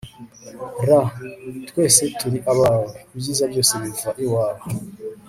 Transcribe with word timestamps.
r/ 0.83 0.87
twese 1.69 2.01
turi 2.19 2.39
abawe, 2.51 2.87
ibyiza 3.15 3.43
byose 3.51 3.73
biva 3.83 4.09
iwawe 4.23 4.65